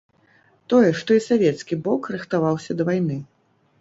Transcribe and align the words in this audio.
Тое, 0.73 0.87
што 1.01 1.17
і 1.19 1.21
савецкі 1.29 1.79
бок 1.89 2.01
рыхтаваўся 2.17 2.71
да 2.81 2.93
вайны. 2.93 3.17